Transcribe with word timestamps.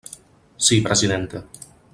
Sí, 0.67 0.79
presidenta. 0.87 1.45